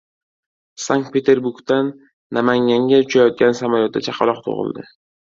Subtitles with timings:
[0.83, 1.91] Sankt-Peterburgdan
[2.37, 4.87] Namanganga uchayotgan samolyotda chaqaloq tug‘ildi